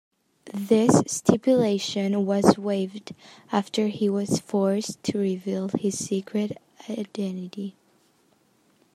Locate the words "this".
0.55-0.99